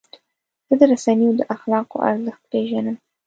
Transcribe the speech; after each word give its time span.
زه 0.67 0.73
د 0.79 0.81
رسنیو 0.91 1.37
د 1.39 1.41
اخلاقو 1.55 1.97
ارزښت 2.09 2.41
پیژنم. 2.51 2.97